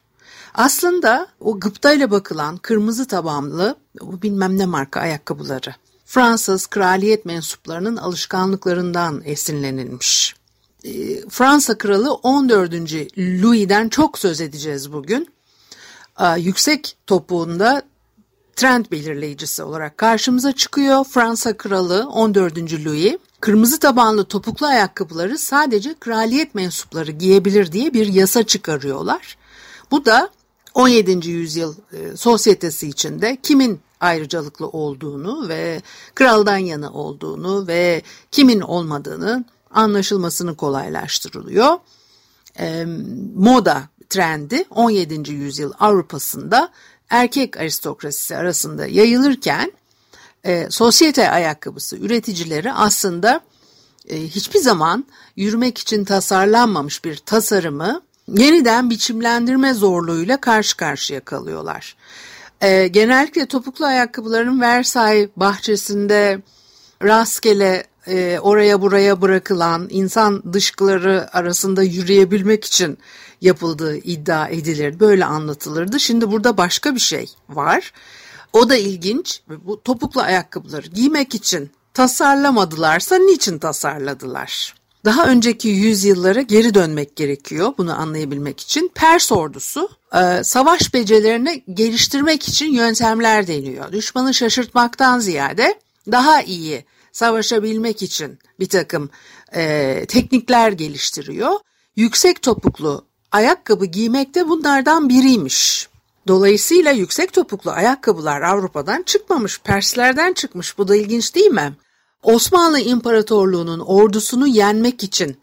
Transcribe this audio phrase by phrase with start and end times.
[0.54, 9.22] Aslında o gıptayla bakılan kırmızı tabanlı o bilmem ne marka ayakkabıları Fransız kraliyet mensuplarının alışkanlıklarından
[9.26, 10.36] esinlenilmiş.
[10.84, 10.90] Ee,
[11.30, 12.74] Fransa kralı 14.
[13.18, 15.28] Louis'den çok söz edeceğiz bugün.
[16.38, 17.82] Yüksek topuğunda
[18.60, 21.04] trend belirleyicisi olarak karşımıza çıkıyor.
[21.04, 22.58] Fransa kralı 14.
[22.86, 29.38] Louis kırmızı tabanlı topuklu ayakkabıları sadece kraliyet mensupları giyebilir diye bir yasa çıkarıyorlar.
[29.92, 30.30] Bu da
[30.74, 31.30] 17.
[31.30, 35.82] yüzyıl e, sosyetesi içinde kimin ayrıcalıklı olduğunu ve
[36.16, 41.78] kraldan yana olduğunu ve kimin olmadığını anlaşılmasını kolaylaştırılıyor.
[42.60, 42.86] E,
[43.36, 45.32] moda trendi 17.
[45.34, 46.72] yüzyıl Avrupa'sında
[47.10, 49.72] erkek aristokrasisi arasında yayılırken
[50.44, 53.42] e, sosyete ayakkabısı üreticileri aslında
[54.10, 55.06] e, hiçbir zaman
[55.36, 61.96] yürümek için tasarlanmamış bir tasarımı yeniden biçimlendirme zorluğuyla karşı karşıya kalıyorlar.
[62.62, 66.42] E, genellikle topuklu ayakkabıların Versailles bahçesinde
[67.04, 72.98] rastgele e, oraya buraya bırakılan insan dışkıları arasında yürüyebilmek için
[73.42, 75.00] yapıldığı iddia edilir.
[75.00, 76.00] Böyle anlatılırdı.
[76.00, 77.94] Şimdi burada başka bir şey var.
[78.54, 79.42] O da ilginç.
[79.66, 84.76] Bu topuklu ayakkabıları giymek için tasarlamadılarsa niçin tasarladılar?
[85.06, 88.92] Daha önceki yüzyıllara geri dönmek gerekiyor bunu anlayabilmek için.
[88.96, 93.92] Pers ordusu e, savaş becerilerini geliştirmek için yöntemler deniyor.
[93.92, 95.80] Düşmanı şaşırtmaktan ziyade
[96.12, 96.86] daha iyi
[97.20, 99.10] savaşabilmek için bir takım
[99.56, 101.52] e, teknikler geliştiriyor.
[101.96, 105.90] Yüksek topuklu ayakkabı giymek de bunlardan biriymiş.
[106.28, 110.78] Dolayısıyla yüksek topuklu ayakkabılar Avrupa'dan çıkmamış, Perslerden çıkmış.
[110.78, 111.74] Bu da ilginç değil mi?
[112.24, 115.38] Osmanlı İmparatorluğu'nun ordusunu yenmek için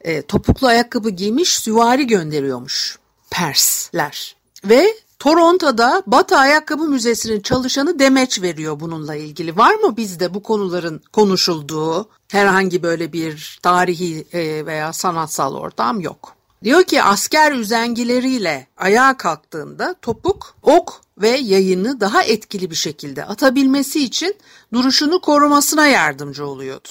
[0.00, 2.98] e, topuklu ayakkabı giymiş süvari gönderiyormuş
[3.30, 4.36] Persler.
[4.64, 9.56] Ve Toronto'da Batı Ayakkabı Müzesi'nin çalışanı demeç veriyor bununla ilgili.
[9.56, 16.36] Var mı bizde bu konuların konuşulduğu herhangi böyle bir tarihi e, veya sanatsal ortam yok.
[16.64, 24.04] Diyor ki asker üzengileriyle ayağa kalktığında topuk, ok ve yayını daha etkili bir şekilde atabilmesi
[24.04, 24.36] için
[24.72, 26.88] duruşunu korumasına yardımcı oluyordu.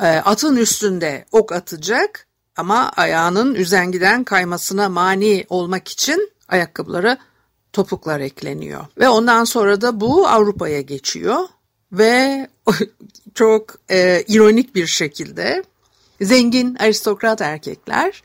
[0.00, 2.26] E, atın üstünde ok atacak
[2.56, 7.18] ama ayağının üzengiden kaymasına mani olmak için ayakkabıları
[7.72, 8.84] topuklar ekleniyor.
[8.98, 11.38] Ve ondan sonra da bu Avrupa'ya geçiyor
[11.92, 12.48] ve
[13.34, 15.64] çok e, ironik bir şekilde
[16.20, 18.22] zengin aristokrat erkekler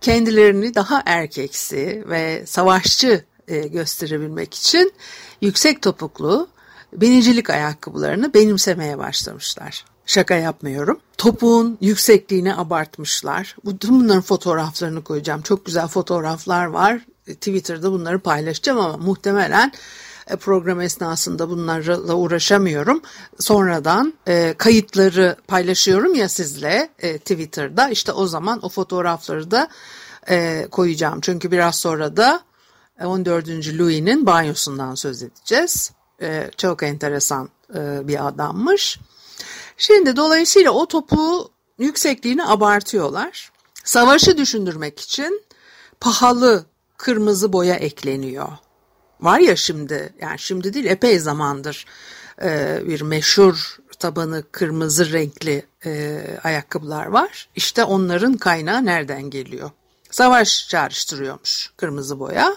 [0.00, 4.92] kendilerini daha erkeksi ve savaşçı e, gösterebilmek için
[5.40, 6.48] yüksek topuklu
[6.92, 9.84] binicilik ayakkabılarını benimsemeye başlamışlar.
[10.06, 11.00] Şaka yapmıyorum.
[11.18, 13.56] Topuğun yüksekliğini abartmışlar.
[13.64, 15.42] Bütün bunların fotoğraflarını koyacağım.
[15.42, 17.00] Çok güzel fotoğraflar var.
[17.34, 19.72] Twitter'da bunları paylaşacağım ama muhtemelen
[20.26, 23.02] e, program esnasında bunlarla uğraşamıyorum.
[23.38, 27.88] Sonradan e, kayıtları paylaşıyorum ya sizle e, Twitter'da.
[27.88, 29.68] İşte o zaman o fotoğrafları da
[30.30, 31.20] e, koyacağım.
[31.20, 32.42] Çünkü biraz sonra da
[33.04, 33.48] 14.
[33.48, 35.92] Louis'nin banyosundan söz edeceğiz.
[36.22, 38.98] E, çok enteresan e, bir adammış.
[39.76, 43.52] Şimdi dolayısıyla o topu yüksekliğini abartıyorlar.
[43.84, 45.42] Savaşı düşündürmek için
[46.00, 46.64] pahalı
[47.00, 48.48] kırmızı boya ekleniyor.
[49.20, 51.86] Var ya şimdi yani şimdi değil epey zamandır
[52.42, 57.48] e, bir meşhur tabanı kırmızı renkli e, ayakkabılar var.
[57.56, 59.70] İşte onların kaynağı nereden geliyor?
[60.10, 62.56] Savaş çağrıştırıyormuş kırmızı boya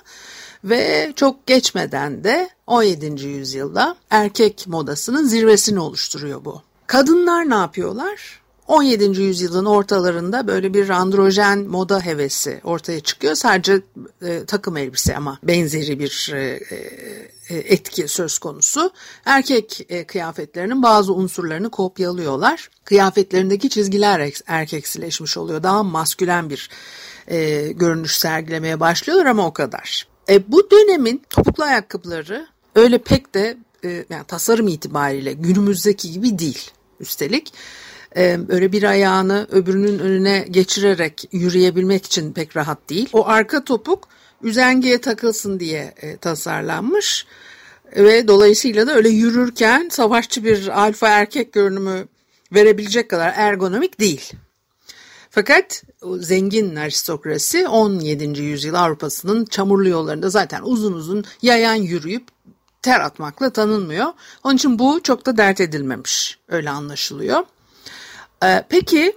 [0.64, 3.28] ve çok geçmeden de 17.
[3.28, 6.62] yüzyılda erkek modasının zirvesini oluşturuyor bu.
[6.88, 8.43] Kadınlar ne yapıyorlar?
[8.68, 9.22] 17.
[9.22, 13.36] yüzyılın ortalarında böyle bir androjen moda hevesi ortaya çıkıyor.
[13.36, 13.82] Sadece
[14.22, 16.60] e, takım elbise ama benzeri bir e,
[17.50, 18.92] e, etki söz konusu.
[19.26, 22.70] Erkek e, kıyafetlerinin bazı unsurlarını kopyalıyorlar.
[22.84, 25.64] Kıyafetlerindeki çizgiler erkeksileşmiş oluyor.
[25.64, 26.70] Daha maskülen bir
[27.28, 30.08] e, görünüş sergilemeye başlıyorlar ama o kadar.
[30.30, 36.72] E, bu dönemin topuklu ayakkabıları öyle pek de e, yani tasarım itibariyle günümüzdeki gibi değil
[37.00, 37.54] üstelik e,
[38.50, 43.10] öyle bir ayağını öbürünün önüne geçirerek yürüyebilmek için pek rahat değil.
[43.14, 44.08] O arka topuk
[44.44, 47.26] üzengeye takılsın diye e, tasarlanmış
[47.96, 52.08] ve dolayısıyla da öyle yürürken savaşçı bir alfa erkek görünümü
[52.54, 54.34] verebilecek kadar ergonomik değil.
[55.30, 55.84] Fakat
[56.20, 58.42] zengin aristokrasi 17.
[58.42, 62.24] yüzyıl Avrupa'sının çamurlu yollarında zaten uzun uzun yayan yürüyüp
[62.82, 64.08] ter atmakla tanınmıyor.
[64.44, 67.44] Onun için bu çok da dert edilmemiş öyle anlaşılıyor.
[68.44, 69.14] Ee, peki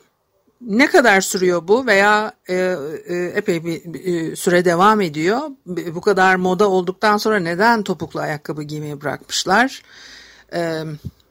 [0.60, 5.40] ne kadar sürüyor bu veya e, e, epey bir, e, süre devam ediyor?
[5.66, 9.82] Bu kadar moda olduktan sonra neden topuklu ayakkabı giymeyi bırakmışlar?
[10.52, 10.82] E,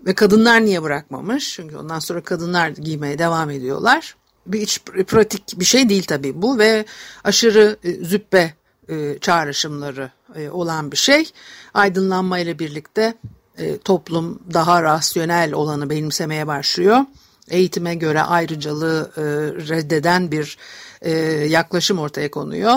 [0.06, 1.53] ve kadınlar niye bırakmamış?
[1.53, 4.15] Çünkü ondan sonra kadınlar giymeye devam ediyorlar.
[4.45, 6.86] Bir hiç pratik bir şey değil tabii bu ve
[7.24, 8.53] aşırı e, züppe
[8.89, 11.31] e, çağrışımları e, olan bir şey.
[11.74, 13.13] Aydınlanma ile birlikte
[13.57, 17.06] e, toplum daha rasyonel olanı benimsemeye başlıyor
[17.50, 19.21] eğitime göre ayrıcalığı e,
[19.69, 20.57] reddeden bir
[21.01, 21.12] e,
[21.50, 22.75] yaklaşım ortaya konuyor.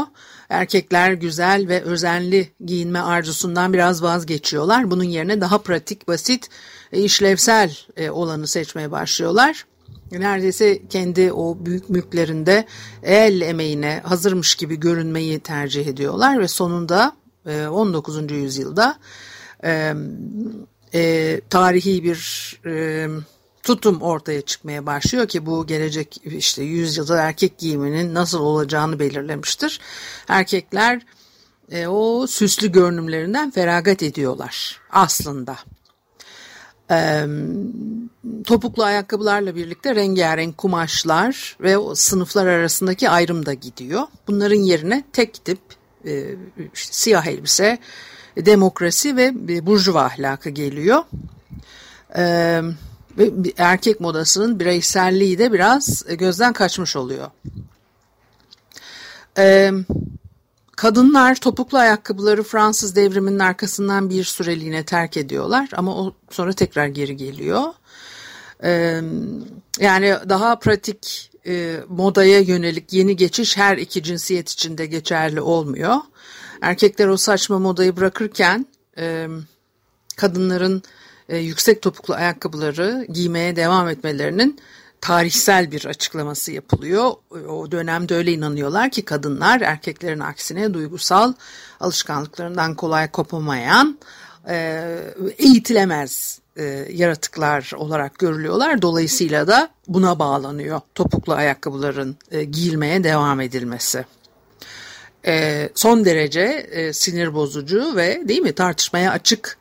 [0.48, 4.90] Erkekler güzel ve özenli giyinme arzusundan biraz vazgeçiyorlar.
[4.90, 6.48] Bunun yerine daha pratik, basit,
[6.92, 7.76] e, işlevsel
[8.10, 9.66] olanı seçmeye başlıyorlar.
[10.12, 12.64] Neredeyse kendi o büyük mülklerinde
[13.02, 17.16] el emeğine hazırmış gibi görünmeyi tercih ediyorlar ve sonunda
[17.46, 18.32] e, 19.
[18.32, 18.98] yüzyılda
[21.50, 22.18] tarihi bir
[23.62, 29.80] tutum ortaya çıkmaya başlıyor ki bu gelecek işte yüzyılda erkek giyiminin nasıl olacağını belirlemiştir.
[30.28, 31.00] Erkekler
[31.70, 35.56] e, o süslü görünümlerinden feragat ediyorlar aslında.
[36.90, 37.26] E,
[38.44, 44.02] topuklu ayakkabılarla birlikte rengarenk kumaşlar ve o sınıflar arasındaki ayrım da gidiyor.
[44.28, 45.60] Bunların yerine tek tip
[46.04, 46.24] e,
[46.74, 47.78] işte siyah elbise,
[48.36, 51.02] demokrasi ve burjuva ahlakı geliyor.
[52.14, 52.74] Evet
[53.18, 57.30] ve erkek modasının bireyselliği de biraz e, gözden kaçmış oluyor.
[59.38, 59.72] Ee,
[60.76, 67.16] kadınlar topuklu ayakkabıları Fransız devriminin arkasından bir süreliğine terk ediyorlar ama o sonra tekrar geri
[67.16, 67.62] geliyor.
[68.64, 69.00] Ee,
[69.80, 75.96] yani daha pratik e, modaya yönelik yeni geçiş her iki cinsiyet için de geçerli olmuyor.
[76.60, 78.66] Erkekler o saçma modayı bırakırken
[78.98, 79.28] e,
[80.16, 80.82] kadınların
[81.28, 84.60] e, yüksek topuklu ayakkabıları giymeye devam etmelerinin
[85.00, 87.12] tarihsel bir açıklaması yapılıyor.
[87.48, 91.32] O dönemde öyle inanıyorlar ki kadınlar erkeklerin aksine duygusal
[91.80, 93.98] alışkanlıklarından kolay kopamayan
[94.48, 94.84] e,
[95.38, 98.82] eğitilemez e, yaratıklar olarak görülüyorlar.
[98.82, 104.04] Dolayısıyla da buna bağlanıyor topuklu ayakkabıların e, giyilmeye devam edilmesi.
[105.74, 109.58] Son derece sinir bozucu ve değil mi tartışmaya açık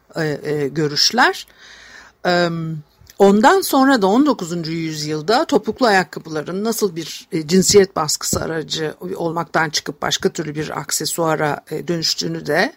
[0.72, 1.48] görüşler.
[3.20, 4.68] Ondan sonra da 19.
[4.68, 11.60] yüzyılda topuklu ayakkabıların nasıl bir e, cinsiyet baskısı aracı olmaktan çıkıp başka türlü bir aksesuara
[11.72, 12.74] e, dönüştüğünü de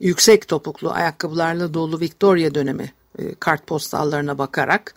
[0.00, 4.94] yüksek topuklu ayakkabılarla dolu Victoria dönemi e, kartpostallarına bakarak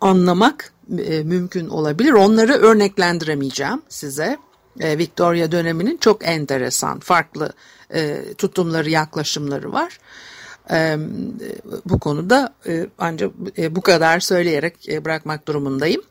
[0.00, 0.72] anlamak
[1.24, 2.12] mümkün olabilir.
[2.12, 4.38] Onları örneklendiremeyeceğim size.
[4.80, 7.52] E, Victoria döneminin çok enteresan, farklı
[7.94, 9.98] e, tutumları, yaklaşımları var.
[10.70, 10.96] E,
[11.84, 16.02] bu konuda e, ancak e, bu kadar söyleyerek e, bırakmak durumundayım.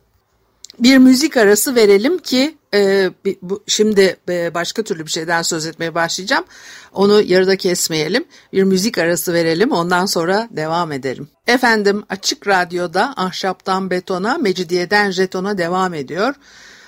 [0.79, 3.09] Bir müzik arası verelim ki e,
[3.41, 6.45] bu, şimdi e, başka türlü bir şeyden söz etmeye başlayacağım.
[6.93, 8.25] Onu yarıda kesmeyelim.
[8.53, 11.27] Bir müzik arası verelim ondan sonra devam edelim.
[11.47, 16.35] Efendim Açık Radyo'da Ahşaptan Betona, Mecidiyeden Jeton'a devam ediyor.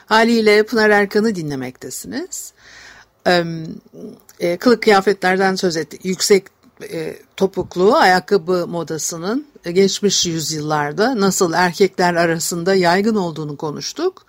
[0.09, 2.53] Haliyle Pınar Erkan'ı dinlemektesiniz
[4.39, 6.05] e, kılık kıyafetlerden söz ettik.
[6.05, 6.43] Yüksek
[6.91, 14.25] e, topuklu ayakkabı modasının geçmiş yüzyıllarda nasıl erkekler arasında yaygın olduğunu konuştuk.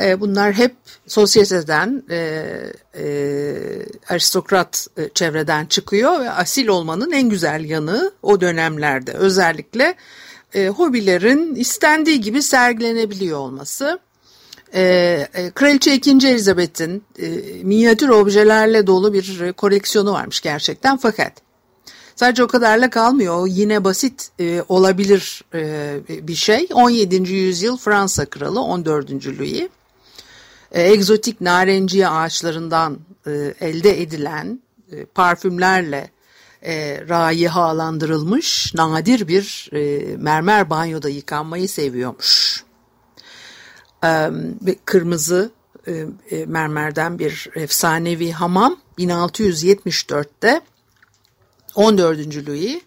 [0.00, 0.76] E, bunlar hep
[1.06, 2.16] sosyeteden, e,
[2.94, 3.04] e,
[4.08, 9.94] aristokrat e, çevreden çıkıyor ve asil olmanın en güzel yanı o dönemlerde özellikle
[10.54, 13.98] e, hobilerin istendiği gibi sergilenebiliyor olması.
[14.74, 14.82] E,
[15.34, 16.10] e, Kraliçe 2.
[16.10, 17.28] Elizabeth'in e,
[17.62, 21.32] minyatür objelerle dolu bir koleksiyonu varmış gerçekten fakat
[22.20, 23.46] Sadece o kadarla kalmıyor.
[23.46, 26.68] Yine basit e, olabilir e, bir şey.
[26.72, 27.32] 17.
[27.32, 29.10] yüzyıl Fransa kralı 14.
[29.10, 29.68] Louis
[30.72, 34.60] e, egzotik narenciye ağaçlarından e, elde edilen
[34.92, 36.10] e, parfümlerle
[36.62, 42.64] e, rayihalandırılmış nadir bir e, mermer banyoda yıkanmayı seviyormuş.
[44.04, 44.30] E,
[44.84, 45.50] kırmızı
[45.86, 50.60] e, e, mermerden bir efsanevi hamam 1674'te
[51.74, 52.48] 14.
[52.48, 52.82] Louis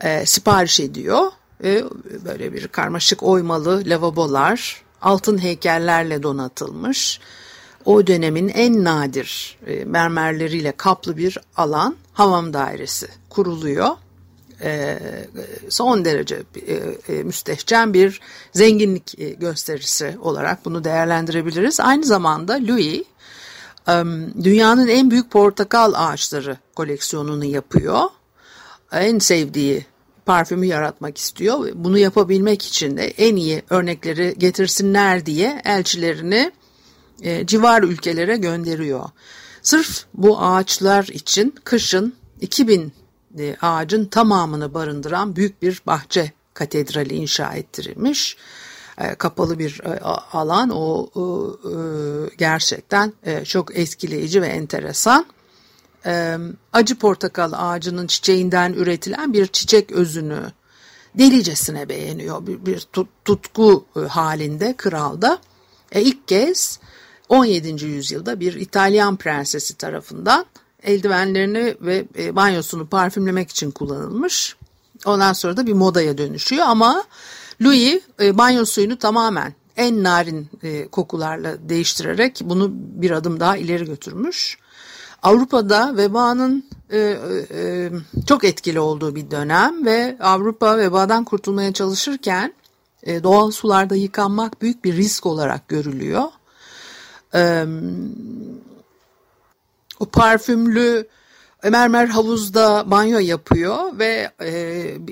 [0.00, 1.32] e, sipariş ediyor.
[1.64, 1.84] E,
[2.24, 7.20] böyle bir karmaşık oymalı lavabolar, altın heykellerle donatılmış.
[7.84, 13.88] O dönemin en nadir e, mermerleriyle kaplı bir alan hamam dairesi kuruluyor.
[14.62, 14.98] E,
[15.68, 16.74] son derece e,
[17.14, 18.20] e, müstehcen bir
[18.52, 21.80] zenginlik e, gösterisi olarak bunu değerlendirebiliriz.
[21.80, 23.02] Aynı zamanda Louis
[24.44, 28.00] dünyanın en büyük portakal ağaçları koleksiyonunu yapıyor.
[28.92, 29.86] En sevdiği
[30.26, 31.68] parfümü yaratmak istiyor.
[31.74, 36.52] Bunu yapabilmek için de en iyi örnekleri getirsinler diye elçilerini
[37.44, 39.04] civar ülkelere gönderiyor.
[39.62, 42.92] Sırf bu ağaçlar için kışın 2000
[43.38, 48.36] e, ağacın tamamını barındıran büyük bir bahçe katedrali inşa ettirilmiş.
[48.98, 50.00] E, kapalı bir e,
[50.32, 51.10] alan o
[51.64, 51.74] e,
[52.38, 53.12] gerçekten
[53.44, 55.26] çok etkileyici ve enteresan.
[56.72, 60.40] Acı portakal ağacının çiçeğinden üretilen bir çiçek özünü
[61.18, 62.46] delicesine beğeniyor.
[62.46, 62.86] Bir, bir
[63.24, 65.38] tutku halinde kralda.
[65.92, 66.80] E, ilk kez
[67.28, 67.84] 17.
[67.84, 70.46] yüzyılda bir İtalyan prensesi tarafından
[70.86, 74.56] eldivenlerini ve banyosunu parfümlemek için kullanılmış.
[75.04, 77.04] Ondan sonra da bir modaya dönüşüyor ama
[77.62, 83.84] Louis e, banyo suyunu tamamen en narin e, kokularla değiştirerek bunu bir adım daha ileri
[83.84, 84.58] götürmüş.
[85.22, 87.18] Avrupa'da vebanın e,
[87.50, 87.90] e,
[88.26, 92.54] çok etkili olduğu bir dönem ve Avrupa vebadan kurtulmaya çalışırken
[93.02, 96.24] e, doğal sularda yıkanmak büyük bir risk olarak görülüyor.
[97.34, 97.64] E,
[100.00, 101.08] o parfümlü
[101.70, 104.48] mermer havuzda banyo yapıyor ve e,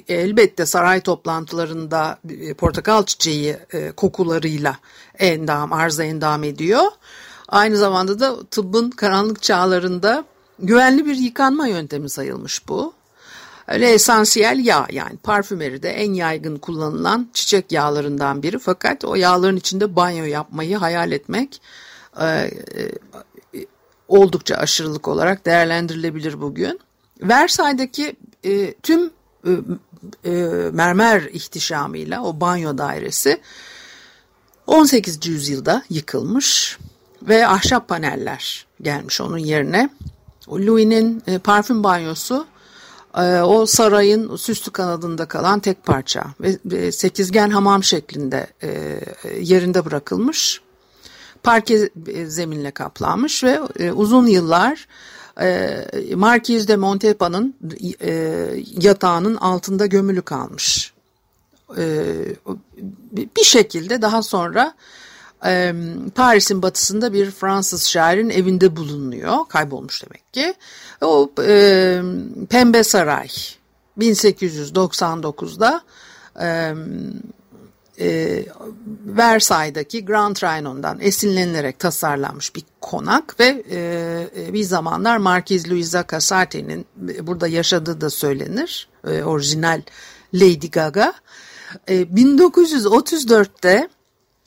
[0.09, 4.77] elbette saray toplantılarında e, portakal çiçeği e, kokularıyla
[5.19, 6.85] endam, arıza endam ediyor.
[7.49, 10.25] Aynı zamanda da tıbbın karanlık çağlarında
[10.59, 12.93] güvenli bir yıkanma yöntemi sayılmış bu.
[13.69, 19.97] Öyle esansiyel yağ yani parfümeride en yaygın kullanılan çiçek yağlarından biri fakat o yağların içinde
[19.97, 21.61] banyo yapmayı hayal etmek
[22.21, 22.51] e, e,
[24.09, 26.81] oldukça aşırılık olarak değerlendirilebilir bugün.
[27.21, 29.11] Versay'daki e, tüm
[29.47, 29.51] e,
[30.25, 30.33] e,
[30.73, 33.41] mermer ihtişamıyla o banyo dairesi
[34.67, 35.27] 18.
[35.27, 36.79] yüzyılda yıkılmış
[37.23, 39.91] ve ahşap paneller gelmiş onun yerine.
[40.49, 42.47] Louis'nin e, parfüm banyosu
[43.17, 49.01] e, o sarayın süslü kanadında kalan tek parça ve e, sekizgen hamam şeklinde e,
[49.41, 50.61] yerinde bırakılmış
[51.45, 51.91] parke
[52.27, 54.89] zeminle kaplanmış ve e, uzun yıllar
[55.41, 55.85] e,
[56.15, 57.55] Marquis de Montepa'nın
[58.01, 58.13] e,
[58.81, 60.93] yatağının altında gömülü kalmış.
[61.79, 62.05] E,
[63.13, 64.75] bir şekilde daha sonra
[66.15, 69.37] Paris'in batısında bir Fransız şairin evinde bulunuyor.
[69.49, 70.55] Kaybolmuş demek ki.
[71.01, 71.31] O
[72.51, 73.29] Pembe Saray
[73.99, 75.83] 1899'da
[76.41, 76.75] e,
[78.01, 78.45] e,
[79.07, 86.87] Versailles'daki Grand Trianon'dan esinlenilerek tasarlanmış bir konak ve e, e bir zamanlar Marquise Louisa Casate'nin
[87.23, 88.89] burada yaşadığı da söylenir.
[89.07, 89.83] E, orijinal
[90.35, 91.15] Lady Gaga.
[91.89, 93.89] E, 1934'te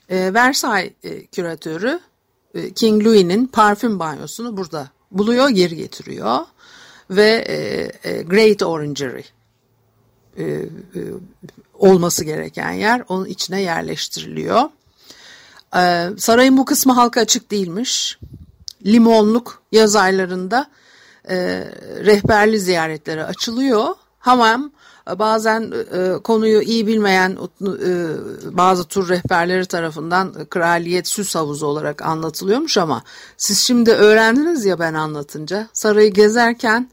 [0.09, 1.99] e, Versailles e, küratörü
[2.55, 6.39] e, King Louis'nin parfüm banyosunu burada buluyor, geri getiriyor
[7.09, 7.55] ve e,
[8.09, 9.23] e, Great Orangery
[10.37, 10.67] e, e,
[11.73, 14.61] olması gereken yer onun içine yerleştiriliyor.
[15.75, 18.19] E, sarayın bu kısmı halka açık değilmiş.
[18.85, 20.67] Limonluk yaz aylarında
[22.05, 23.87] rehberli ziyaretlere açılıyor.
[24.19, 24.71] Hamam
[25.19, 25.73] bazen
[26.23, 27.37] konuyu iyi bilmeyen
[28.51, 33.03] bazı tur rehberleri tarafından kraliyet süs havuzu olarak anlatılıyormuş ama
[33.37, 36.89] siz şimdi öğrendiniz ya ben anlatınca sarayı gezerken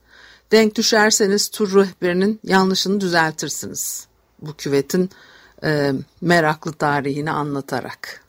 [0.54, 4.06] denk düşerseniz tur rehberinin yanlışını düzeltirsiniz.
[4.42, 5.11] Bu küvetin
[5.64, 8.25] e, meraklı tarihini anlatarak.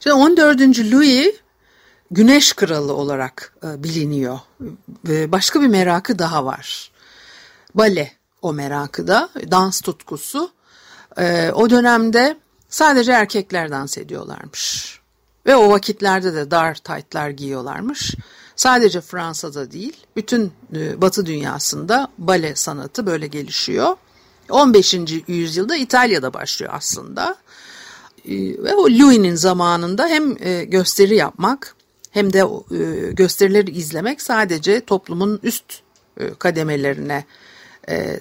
[0.00, 0.60] Şimdi 14.
[0.92, 1.34] Louis
[2.10, 4.38] Güneş Kralı olarak e, biliniyor.
[5.08, 6.90] Ve başka bir merakı daha var.
[7.74, 8.12] Bale
[8.42, 10.50] o merakı da, dans tutkusu.
[11.18, 12.36] E, o dönemde
[12.68, 15.00] sadece erkekler dans ediyorlarmış.
[15.46, 18.14] Ve o vakitlerde de dar taytlar giyiyorlarmış.
[18.56, 23.96] Sadece Fransa'da değil, bütün e, Batı dünyasında bale sanatı böyle gelişiyor.
[24.50, 24.94] 15.
[25.26, 27.36] yüzyılda İtalya'da başlıyor aslında.
[28.24, 28.32] E,
[28.62, 31.74] ve o Louis'nin zamanında hem e, gösteri yapmak
[32.10, 32.44] hem de
[33.12, 35.64] gösterileri izlemek sadece toplumun üst
[36.38, 37.24] kademelerine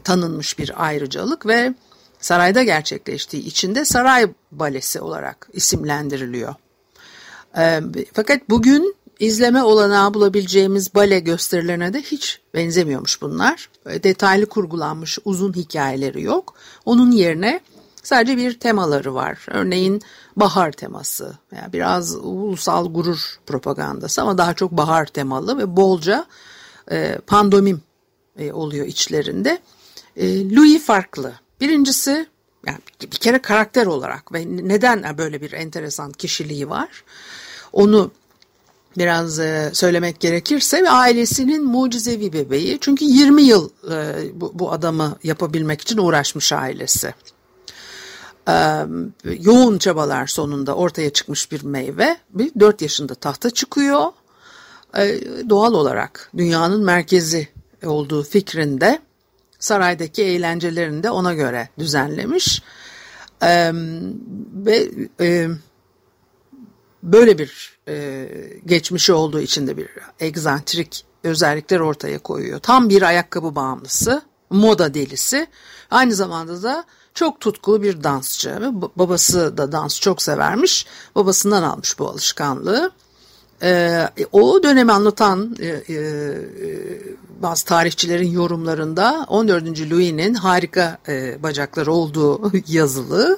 [0.04, 1.74] tanınmış bir ayrıcalık ve
[2.20, 6.56] sarayda gerçekleştiği için de saray balesi olarak isimlendiriliyor.
[8.14, 13.70] Fakat bugün izleme olanağı bulabileceğimiz bale gösterilerine de hiç benzemiyormuş bunlar.
[13.86, 16.54] Detaylı kurgulanmış uzun hikayeleri yok.
[16.86, 17.60] Onun yerine
[18.04, 19.46] sadece bir temaları var.
[19.50, 20.02] Örneğin
[20.36, 21.38] bahar teması.
[21.56, 26.26] Yani biraz ulusal gurur propagandası ama daha çok bahar temalı ve bolca
[26.92, 27.82] e, pandomim
[28.40, 29.60] e, oluyor içlerinde.
[30.16, 31.34] E, Louis farklı.
[31.62, 32.28] Birincisi
[32.68, 37.04] yani bir kere karakter olarak ve neden böyle bir enteresan kişiliği var.
[37.74, 38.12] Onu
[38.98, 42.78] biraz e, söylemek gerekirse ve ailesinin mucizevi bebeği.
[42.82, 47.14] Çünkü 20 yıl e, bu, bu adamı yapabilmek için uğraşmış ailesi.
[48.50, 48.54] E,
[49.40, 52.18] yoğun çabalar sonunda ortaya çıkmış bir meyve.
[52.30, 54.12] Bir 4 yaşında tahta çıkıyor.
[54.98, 55.20] E,
[55.50, 57.48] doğal olarak dünyanın merkezi
[57.86, 59.00] olduğu fikrinde
[59.60, 62.62] saraydaki eğlencelerini de ona göre düzenlemiş.
[63.42, 63.72] E,
[64.54, 65.48] ve e,
[67.04, 68.28] böyle bir e,
[68.66, 72.60] geçmişi olduğu için de bir egzantrik özellikler ortaya koyuyor.
[72.60, 75.48] Tam bir ayakkabı bağımlısı, moda delisi.
[75.92, 78.60] Aynı zamanda da çok tutkulu bir dansçı.
[78.96, 80.86] Babası da dans çok severmiş.
[81.16, 82.92] Babasından almış bu alışkanlığı.
[83.64, 86.36] Ee, o dönemi anlatan e, e,
[87.42, 89.92] bazı tarihçilerin yorumlarında 14.
[89.92, 93.38] Louis'nin harika e, bacakları olduğu yazılı.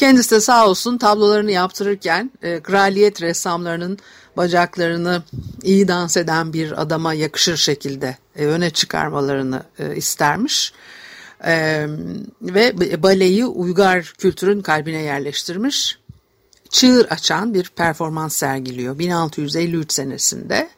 [0.00, 3.98] Kendisi de sağ olsun tablolarını yaptırırken e, kraliyet ressamlarının
[4.36, 5.22] bacaklarını
[5.62, 10.72] iyi dans eden bir adama yakışır şekilde e, öne çıkarmalarını e, istermiş.
[11.44, 11.86] E,
[12.42, 15.98] ve baleyi uygar kültürün kalbine yerleştirmiş.
[16.70, 20.70] Çığır açan bir performans sergiliyor 1653 senesinde.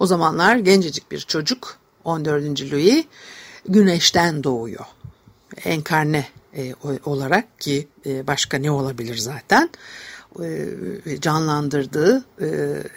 [0.00, 2.72] O zamanlar gencecik bir çocuk 14.
[2.72, 3.04] Louis
[3.68, 4.84] güneşten doğuyor.
[5.64, 9.70] Enkarne e, olarak ki e, başka ne olabilir zaten
[10.42, 12.46] e, canlandırdığı e,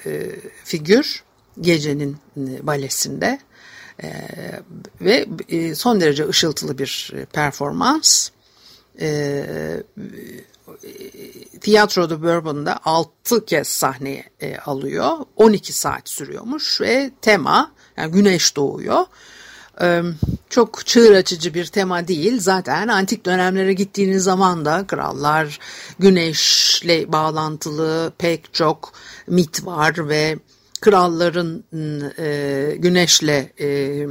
[0.06, 1.24] e, figür
[1.62, 3.40] gecenin e, balesinde
[4.04, 4.12] e,
[5.02, 8.30] ve e, son derece ışıltılı bir performans.
[9.00, 9.46] E,
[11.62, 15.18] Tiyatro de Bourbon'da 6 kez sahneye e, alıyor.
[15.36, 19.06] 12 saat sürüyormuş ve tema yani güneş doğuyor
[20.50, 22.40] çok çığır açıcı bir tema değil.
[22.40, 25.60] Zaten antik dönemlere gittiğiniz zaman da krallar
[26.00, 28.94] güneşle bağlantılı pek çok
[29.28, 30.38] mit var ve
[30.82, 31.64] kralların
[32.20, 34.08] e, güneşle e,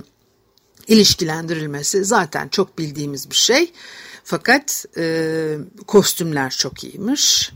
[0.88, 3.72] ilişkilendirilmesi zaten çok bildiğimiz bir şey.
[4.24, 7.52] Fakat e, kostümler çok iyiymiş.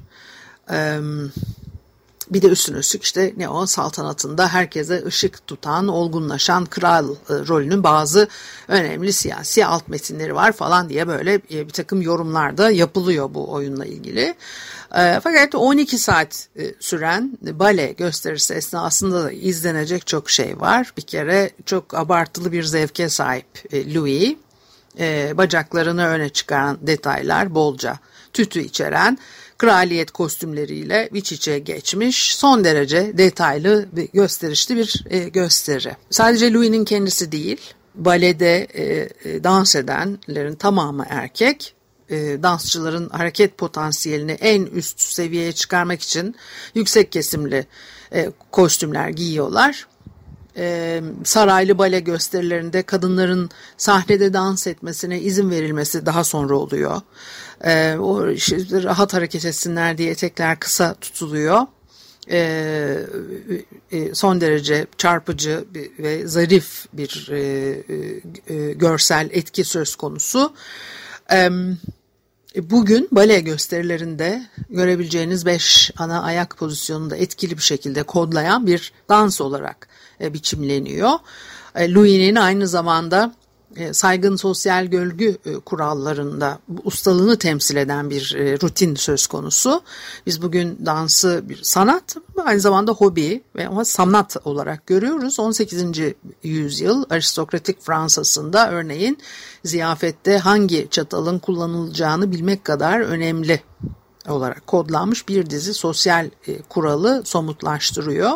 [2.30, 7.82] Bir de üstüne üstlük işte ne o saltanatında herkese ışık tutan, olgunlaşan kral e, rolünün
[7.82, 8.28] bazı
[8.68, 13.52] önemli siyasi alt metinleri var falan diye böyle e, bir takım yorumlar da yapılıyor bu
[13.52, 14.34] oyunla ilgili.
[14.94, 16.48] E, fakat 12 saat
[16.80, 20.92] süren bale gösterisi esnasında da izlenecek çok şey var.
[20.96, 24.36] Bir kere çok abartılı bir zevke sahip Louis.
[25.34, 27.98] Bacaklarını öne çıkaran detaylar bolca
[28.32, 29.18] tütü içeren
[29.58, 35.96] kraliyet kostümleriyle iç içe geçmiş son derece detaylı ve gösterişli bir e, gösteri.
[36.10, 37.60] Sadece Louis'nin kendisi değil,
[37.94, 41.72] balede e, e, dans edenlerin tamamı erkek.
[42.10, 46.36] E, dansçıların hareket potansiyelini en üst seviyeye çıkarmak için
[46.74, 47.66] yüksek kesimli
[48.12, 49.86] e, kostümler giyiyorlar
[50.56, 57.00] e, saraylı bale gösterilerinde kadınların sahnede dans etmesine izin verilmesi daha sonra oluyor.
[57.64, 61.60] E, o işte, rahat hareket etsinler diye etekler kısa tutuluyor.
[62.30, 62.38] E,
[63.92, 65.64] e, son derece çarpıcı
[65.98, 67.38] ve zarif bir e,
[68.46, 70.52] e, görsel etki söz konusu.
[71.32, 71.50] E,
[72.62, 79.88] Bugün bale gösterilerinde görebileceğiniz beş ana ayak pozisyonunda etkili bir şekilde kodlayan bir dans olarak
[80.20, 81.12] biçimleniyor.
[81.74, 83.32] E, Louis'nin aynı zamanda
[83.76, 89.82] e, saygın sosyal gölgü e, kurallarında ustalığını temsil eden bir e, rutin söz konusu.
[90.26, 95.40] Biz bugün dansı bir sanat aynı zamanda hobi ve ama sanat olarak görüyoruz.
[95.40, 95.84] 18.
[96.42, 99.18] yüzyıl aristokratik Fransa'sında örneğin
[99.64, 103.60] ziyafette hangi çatalın kullanılacağını bilmek kadar önemli
[104.28, 106.30] olarak kodlanmış bir dizi sosyal
[106.68, 108.32] kuralı somutlaştırıyor.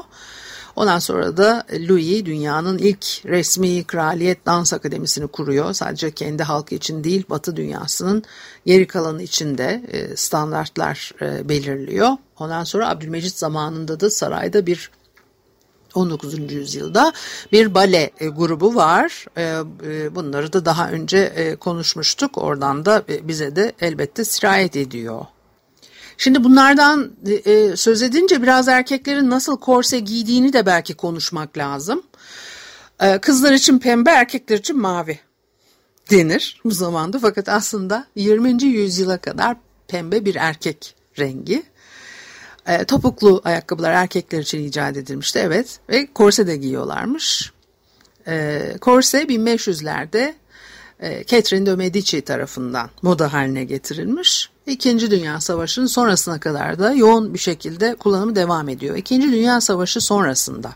[0.80, 5.72] Ondan sonra da Louis dünyanın ilk resmi kraliyet dans akademisini kuruyor.
[5.72, 8.22] Sadece kendi halkı için değil Batı dünyasının
[8.66, 12.08] geri kalanı için de e, standartlar e, belirliyor.
[12.38, 14.90] Ondan sonra Abdülmecit zamanında da sarayda bir
[15.94, 16.52] 19.
[16.52, 17.12] yüzyılda
[17.52, 19.26] bir bale e, grubu var.
[20.14, 22.38] Bunları da daha önce konuşmuştuk.
[22.38, 25.26] Oradan da bize de elbette sirayet ediyor
[26.22, 27.12] Şimdi bunlardan
[27.44, 32.02] e, söz edince biraz erkeklerin nasıl korse giydiğini de belki konuşmak lazım.
[33.00, 35.18] E, kızlar için pembe, erkekler için mavi
[36.10, 37.18] denir bu zamanda.
[37.18, 38.64] Fakat aslında 20.
[38.64, 39.56] yüzyıla kadar
[39.88, 41.62] pembe bir erkek rengi.
[42.66, 47.52] E, topuklu ayakkabılar erkekler için icat edilmişti evet ve korse de giyiyorlarmış.
[48.26, 50.34] E, korse 1500'lerde
[51.00, 54.49] e, Catherine de Medici tarafından moda haline getirilmiş.
[54.66, 58.96] İkinci Dünya Savaşı'nın sonrasına kadar da yoğun bir şekilde kullanımı devam ediyor.
[58.96, 60.72] İkinci Dünya Savaşı sonrasında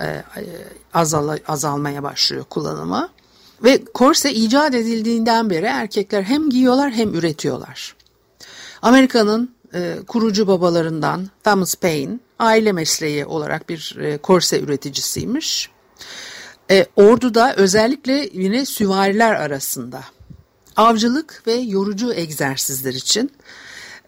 [0.00, 0.24] e, e,
[0.94, 3.08] azal, azalmaya başlıyor kullanımı.
[3.64, 7.96] Ve korse icat edildiğinden beri erkekler hem giyiyorlar hem üretiyorlar.
[8.82, 15.70] Amerika'nın e, kurucu babalarından Thomas Paine aile mesleği olarak bir e, korse üreticisiymiş.
[16.70, 20.00] E, orduda özellikle yine süvariler arasında
[20.76, 23.32] avcılık ve yorucu egzersizler için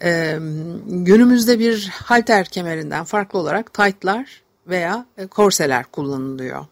[0.02, 0.38] e,
[0.86, 6.66] günümüzde bir halter kemerinden farklı olarak taytlar veya e, korseler kullanılıyor.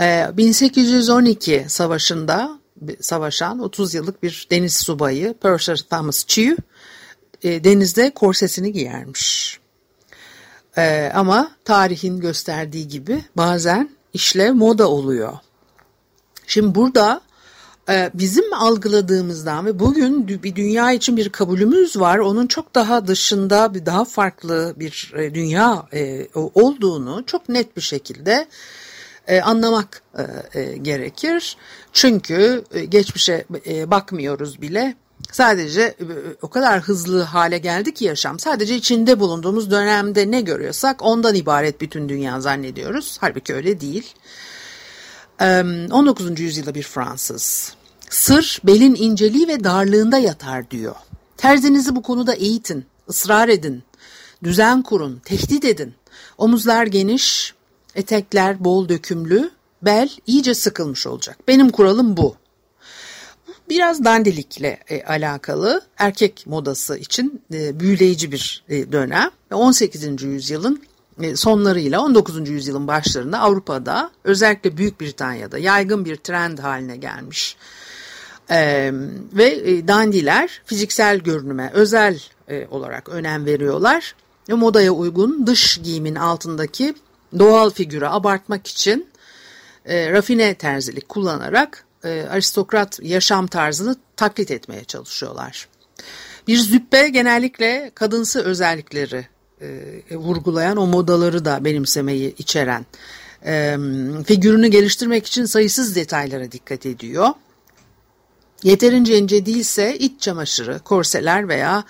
[0.00, 2.58] E, 1812 savaşında
[3.00, 6.56] savaşan 30 yıllık bir deniz subayı Purser Thomas Chew
[7.42, 9.58] e, denizde korsesini giyermiş.
[10.76, 15.38] E, ama tarihin gösterdiği gibi bazen işle moda oluyor.
[16.46, 17.20] Şimdi burada
[18.14, 22.18] bizim algıladığımızdan ve bugün bir dünya için bir kabulümüz var.
[22.18, 27.82] Onun çok daha dışında bir daha farklı bir e, dünya e, olduğunu çok net bir
[27.82, 28.46] şekilde
[29.42, 30.02] anlamak
[30.82, 31.56] gerekir.
[31.92, 33.44] Çünkü geçmişe
[33.86, 34.94] bakmıyoruz bile.
[35.32, 35.94] Sadece
[36.42, 38.38] o kadar hızlı hale geldi ki yaşam.
[38.38, 43.16] Sadece içinde bulunduğumuz dönemde ne görüyorsak ondan ibaret bütün dünya zannediyoruz.
[43.20, 44.14] Halbuki öyle değil.
[45.40, 46.40] 19.
[46.40, 47.74] yüzyılda bir Fransız.
[48.10, 50.94] Sır belin inceliği ve darlığında yatar diyor.
[51.36, 53.82] Terzinizi bu konuda eğitin, ısrar edin,
[54.44, 55.94] düzen kurun, tehdit edin.
[56.38, 57.54] Omuzlar geniş,
[57.94, 59.50] etekler bol dökümlü,
[59.82, 61.38] bel iyice sıkılmış olacak.
[61.48, 62.36] Benim kuralım bu.
[63.68, 69.30] Biraz dandilikle e, alakalı erkek modası için e, büyüleyici bir e, dönem.
[69.52, 70.22] 18.
[70.22, 70.82] yüzyılın
[71.34, 72.48] sonlarıyla 19.
[72.48, 77.56] yüzyılın başlarında Avrupa'da özellikle Büyük Britanya'da yaygın bir trend haline gelmiş.
[78.50, 78.90] Ee,
[79.32, 84.14] ve e, dandiler fiziksel görünüme özel e, olarak önem veriyorlar.
[84.48, 86.94] Ve modaya uygun dış giyimin altındaki
[87.38, 89.08] doğal figürü abartmak için
[89.84, 95.68] e, rafine terzilik kullanarak e, aristokrat yaşam tarzını taklit etmeye çalışıyorlar.
[96.48, 99.26] Bir züppe genellikle kadınsı özellikleri
[99.60, 102.86] e, vurgulayan o modaları da benimsemeyi içeren
[103.46, 103.76] e,
[104.26, 107.28] figürünü geliştirmek için sayısız detaylara dikkat ediyor.
[108.62, 111.84] Yeterince ince değilse iç çamaşırı, korseler veya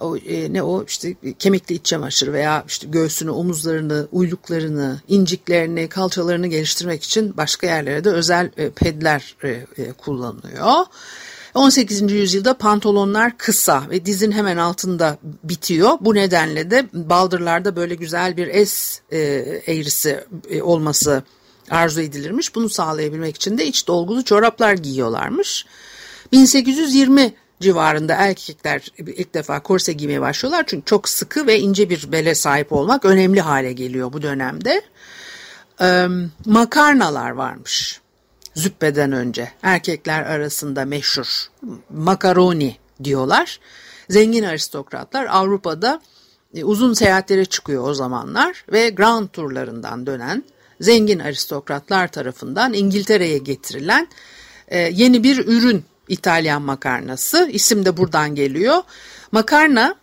[0.00, 6.46] o, e, ne o işte kemikli iç çamaşırı veya işte göğsünü, omuzlarını, uyluklarını, inciklerini, kalçalarını
[6.46, 10.84] geliştirmek için başka yerlere de özel e, pedler e, e, kullanılıyor.
[11.58, 12.12] 18.
[12.12, 15.98] yüzyılda pantolonlar kısa ve dizin hemen altında bitiyor.
[16.00, 19.18] Bu nedenle de baldırlarda böyle güzel bir S e,
[19.66, 21.22] eğrisi e, olması
[21.70, 22.54] arzu edilirmiş.
[22.54, 25.66] Bunu sağlayabilmek için de iç dolgulu çoraplar giyiyorlarmış.
[26.32, 30.64] 1820 civarında erkekler ilk defa korse giymeye başlıyorlar.
[30.66, 34.82] Çünkü çok sıkı ve ince bir bele sahip olmak önemli hale geliyor bu dönemde.
[35.80, 36.06] Ee,
[36.46, 37.97] makarnalar varmış
[38.58, 41.46] züppeden önce erkekler arasında meşhur
[41.90, 43.60] makaroni diyorlar.
[44.08, 46.00] Zengin aristokratlar Avrupa'da
[46.54, 50.44] e, uzun seyahatlere çıkıyor o zamanlar ve grand turlarından dönen
[50.80, 54.08] zengin aristokratlar tarafından İngiltere'ye getirilen
[54.68, 57.48] e, yeni bir ürün İtalyan makarnası.
[57.52, 58.82] İsim de buradan geliyor.
[59.32, 59.94] Makarna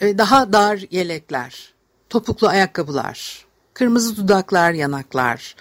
[0.00, 1.72] e, daha dar yelekler,
[2.10, 5.56] topuklu ayakkabılar, kırmızı dudaklar, yanaklar,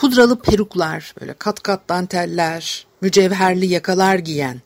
[0.00, 4.60] pudralı peruklar, böyle kat kat danteller, mücevherli yakalar giyen,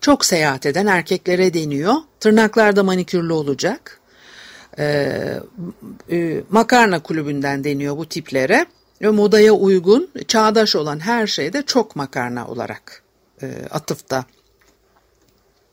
[0.00, 1.94] çok seyahat eden erkeklere deniyor.
[2.20, 4.00] Tırnaklar da manikürlü olacak.
[4.78, 5.40] Ee,
[6.10, 8.66] e, makarna kulübünden deniyor bu tiplere.
[9.02, 13.02] Ve modaya uygun, çağdaş olan her şeyde çok makarna olarak
[13.42, 14.24] e, atıfta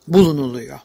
[0.07, 0.79] bulunuluyor.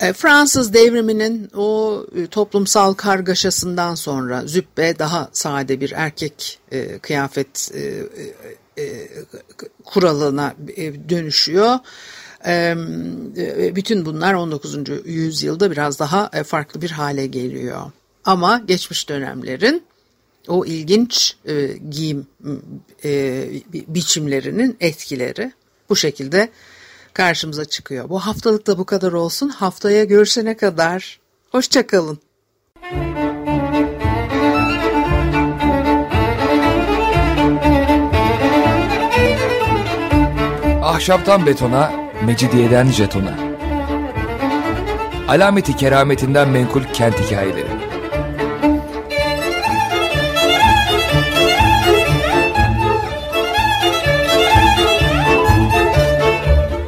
[0.00, 7.72] E, Fransız devriminin o e, toplumsal kargaşasından sonra züppe daha sade bir erkek e, kıyafet
[9.84, 10.54] kuralına
[11.08, 11.78] dönüşüyor.
[13.76, 14.76] Bütün bunlar 19.
[15.04, 17.80] yüzyılda biraz daha farklı bir hale geliyor.
[18.24, 19.82] Ama geçmiş dönemlerin
[20.48, 21.36] o ilginç
[21.90, 22.26] giyim
[23.72, 25.52] biçimlerinin etkileri
[25.88, 26.48] bu şekilde
[27.14, 28.08] karşımıza çıkıyor.
[28.08, 29.48] Bu haftalık da bu kadar olsun.
[29.48, 31.20] Haftaya görüşene kadar
[31.50, 32.18] hoşçakalın.
[40.82, 41.92] Ahşaptan betona,
[42.26, 43.38] mecidiyeden jetona.
[45.28, 47.89] Alameti kerametinden menkul kent hikayeleri.